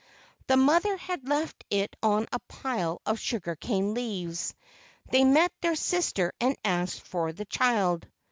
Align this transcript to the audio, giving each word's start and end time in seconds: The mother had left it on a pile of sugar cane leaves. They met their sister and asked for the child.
The 0.47 0.57
mother 0.57 0.97
had 0.97 1.29
left 1.29 1.63
it 1.69 1.95
on 2.01 2.25
a 2.31 2.39
pile 2.39 3.03
of 3.05 3.19
sugar 3.19 3.55
cane 3.55 3.93
leaves. 3.93 4.55
They 5.11 5.23
met 5.23 5.51
their 5.61 5.75
sister 5.75 6.33
and 6.41 6.57
asked 6.65 7.01
for 7.03 7.31
the 7.33 7.45
child. 7.45 8.07